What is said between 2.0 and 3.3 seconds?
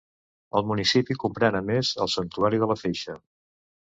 el santuari de la Feixa.